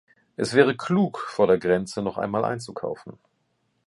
[0.35, 3.19] Es wäre klug, vor der Grenze noch einmal einzukaufen.